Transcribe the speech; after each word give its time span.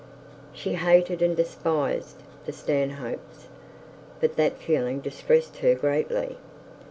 She 0.51 0.73
hated 0.73 1.21
and 1.21 1.37
despised 1.37 2.23
the 2.47 2.51
Stanhopes; 2.51 3.49
but 4.19 4.35
that 4.35 4.57
feeling 4.57 4.99
distressed 4.99 5.57
her 5.57 5.75
greatly. 5.75 6.39